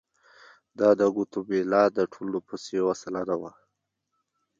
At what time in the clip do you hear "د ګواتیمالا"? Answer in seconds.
0.99-1.83